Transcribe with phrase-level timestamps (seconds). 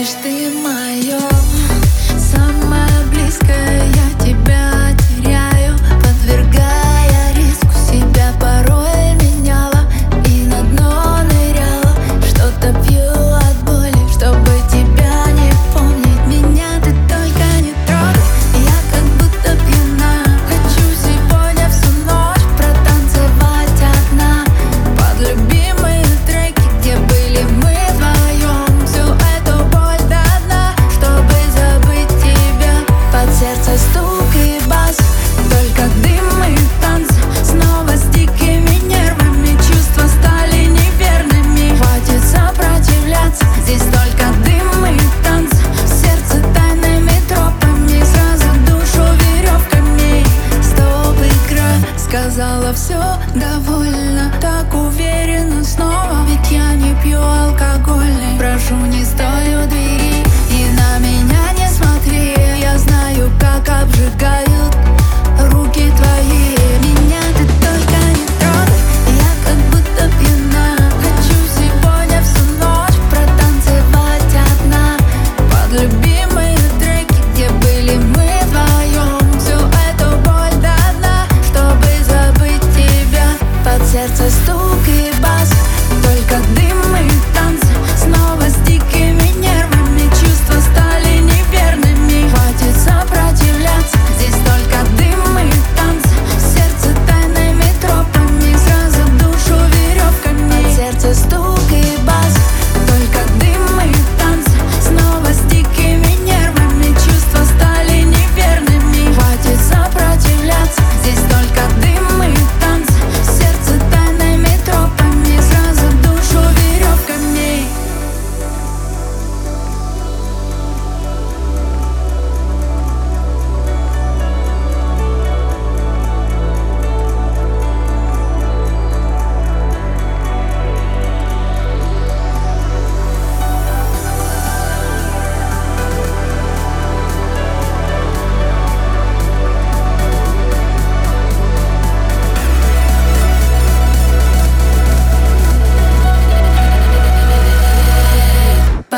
[0.00, 1.49] знаешь, ты мое.
[52.40, 52.98] сказала все
[53.34, 59.59] довольно Так уверенно снова Ведь я не пью алкогольный Прошу не стоит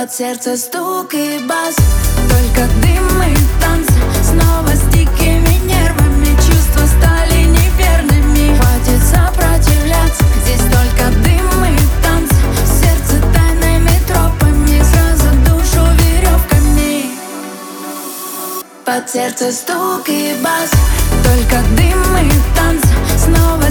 [0.00, 1.76] Под сердце стук и бас.
[2.30, 3.86] Только дым и танц
[4.22, 8.56] Снова с дикими нервами Чувства стали неверными.
[8.56, 12.30] Хватит сопротивляться Здесь только дым и танц.
[12.80, 17.10] Сердце тайными тропами Сразу душу веревками.
[18.86, 20.70] Под сердце стук и бас.
[21.24, 22.82] Только дым и танц
[23.22, 23.69] Снова